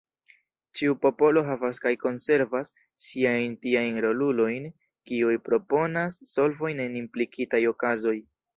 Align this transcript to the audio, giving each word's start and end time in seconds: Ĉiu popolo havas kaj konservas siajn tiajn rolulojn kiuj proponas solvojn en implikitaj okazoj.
Ĉiu 0.79 0.95
popolo 1.01 1.43
havas 1.49 1.79
kaj 1.83 1.91
konservas 2.03 2.71
siajn 3.09 3.53
tiajn 3.67 4.01
rolulojn 4.07 4.67
kiuj 5.11 5.37
proponas 5.51 6.21
solvojn 6.35 6.85
en 6.91 6.99
implikitaj 7.07 7.65
okazoj. 7.77 8.19